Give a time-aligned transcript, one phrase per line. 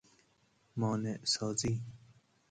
[0.77, 1.81] مانع سازی